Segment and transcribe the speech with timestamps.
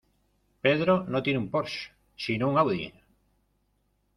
[0.63, 2.91] Pedro no tiene un Porsche sino un Audi.